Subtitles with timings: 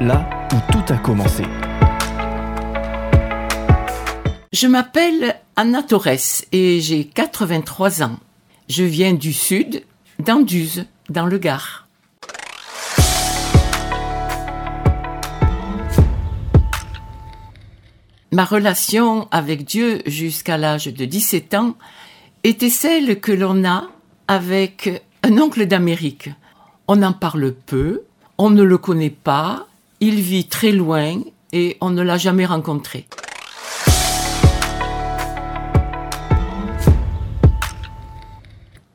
[0.00, 1.44] Là où tout a commencé.
[4.52, 6.08] Je m'appelle Anna Torres
[6.52, 8.18] et j'ai 83 ans.
[8.68, 9.82] Je viens du sud,
[10.18, 11.88] d'Anduze, dans le Gard.
[18.30, 21.76] Ma relation avec Dieu jusqu'à l'âge de 17 ans
[22.42, 23.88] était celle que l'on a
[24.28, 26.28] avec un oncle d'Amérique.
[26.86, 28.02] On en parle peu,
[28.36, 29.66] on ne le connaît pas,
[30.00, 31.18] il vit très loin
[31.52, 33.06] et on ne l'a jamais rencontré.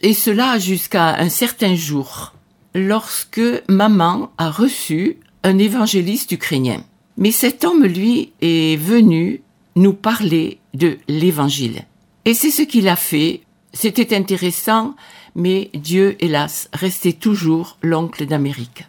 [0.00, 2.32] Et cela jusqu'à un certain jour,
[2.74, 6.82] lorsque maman a reçu un évangéliste ukrainien.
[7.16, 9.42] Mais cet homme, lui, est venu
[9.76, 11.84] nous parler de l'évangile.
[12.24, 13.42] Et c'est ce qu'il a fait.
[13.76, 14.94] C'était intéressant,
[15.34, 18.86] mais Dieu, hélas, restait toujours l'oncle d'Amérique.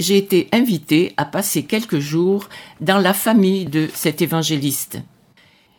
[0.00, 2.48] J'ai été invité à passer quelques jours
[2.80, 4.98] dans la famille de cet évangéliste.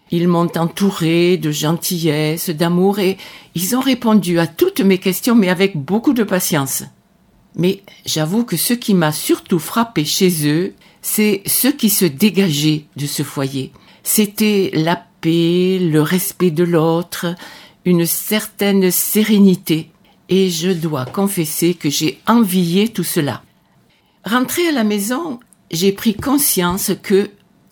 [0.09, 3.17] Ils m'ont entouré de gentillesse, d'amour et
[3.55, 6.83] ils ont répondu à toutes mes questions mais avec beaucoup de patience.
[7.57, 12.85] Mais j'avoue que ce qui m'a surtout frappé chez eux, c'est ce qui se dégageait
[12.95, 13.73] de ce foyer.
[14.03, 17.35] C'était la paix, le respect de l'autre,
[17.85, 19.91] une certaine sérénité.
[20.30, 23.44] Et je dois confesser que j'ai envié tout cela.
[24.23, 25.39] Rentré à la maison,
[25.71, 27.30] j'ai pris conscience que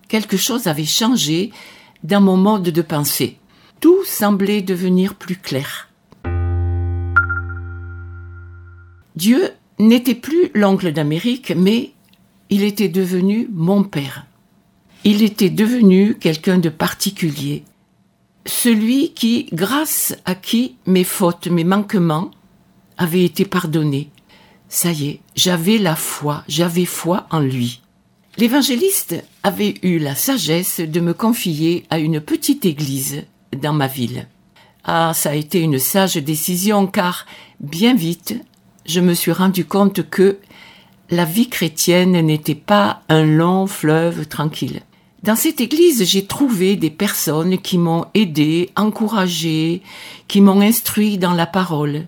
[0.07, 1.51] quelque chose avait changé
[2.03, 3.37] dans mon mode de pensée.
[3.79, 5.89] Tout semblait devenir plus clair.
[9.15, 11.91] Dieu n'était plus l'oncle d'Amérique, mais
[12.49, 14.25] il était devenu mon père.
[15.03, 17.63] Il était devenu quelqu'un de particulier,
[18.47, 22.31] celui qui, grâce à qui mes fautes, mes manquements
[22.97, 24.09] avaient été pardonnés.
[24.69, 27.81] Ça y est, j'avais la foi, j'avais foi en lui.
[28.37, 33.23] L'évangéliste avait eu la sagesse de me confier à une petite église
[33.55, 34.27] dans ma ville.
[34.83, 37.25] Ah, ça a été une sage décision car,
[37.59, 38.35] bien vite,
[38.85, 40.37] je me suis rendu compte que
[41.09, 44.81] la vie chrétienne n'était pas un long fleuve tranquille.
[45.23, 49.81] Dans cette église, j'ai trouvé des personnes qui m'ont aidé, encouragé,
[50.27, 52.07] qui m'ont instruit dans la parole.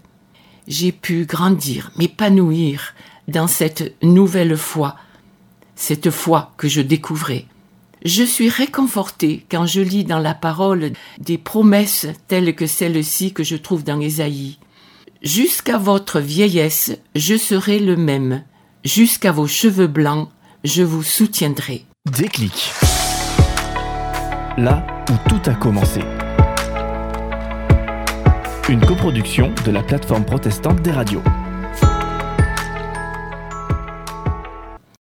[0.67, 2.93] J'ai pu grandir, m'épanouir
[3.27, 4.95] dans cette nouvelle foi,
[5.75, 7.45] cette foi que je découvrais.
[8.05, 13.43] Je suis réconforté quand je lis dans la parole des promesses telles que celles-ci que
[13.43, 14.57] je trouve dans Ésaïe.
[15.21, 18.43] Jusqu'à votre vieillesse, je serai le même.
[18.85, 20.29] Jusqu'à vos cheveux blancs,
[20.63, 21.83] je vous soutiendrai.
[22.05, 22.71] Déclic.
[24.59, 26.01] Là où tout a commencé.
[28.67, 31.23] Une coproduction de la plateforme protestante des radios.